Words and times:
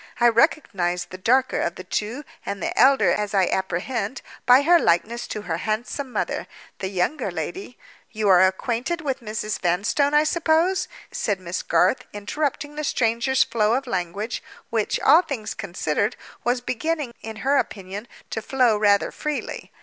I 0.19 0.29
recognized 0.29 1.11
the 1.11 1.19
darker 1.19 1.61
of 1.61 1.75
the 1.75 1.83
two, 1.83 2.23
and 2.43 2.59
the 2.59 2.75
elder 2.75 3.11
as 3.11 3.35
I 3.35 3.45
apprehend, 3.45 4.23
by 4.47 4.63
her 4.63 4.79
likeness 4.79 5.27
to 5.27 5.43
her 5.43 5.57
handsome 5.57 6.11
mother. 6.11 6.47
The 6.79 6.87
younger 6.89 7.29
lady—" 7.29 7.77
"You 8.09 8.27
are 8.29 8.41
acquainted 8.47 9.01
with 9.01 9.19
Mrs. 9.21 9.59
Vanstone, 9.59 10.15
I 10.15 10.23
suppose?" 10.23 10.87
said 11.11 11.39
Miss 11.39 11.61
Garth, 11.61 12.03
interrupting 12.13 12.73
the 12.77 12.83
stranger's 12.83 13.43
flow 13.43 13.73
of 13.75 13.85
language, 13.85 14.41
which, 14.71 14.99
all 15.01 15.21
things 15.21 15.53
considered, 15.53 16.15
was 16.43 16.61
beginning, 16.61 17.13
in 17.21 17.35
her 17.45 17.57
opinion, 17.57 18.07
to 18.31 18.41
flow 18.41 18.77
rather 18.77 19.11
freely. 19.11 19.71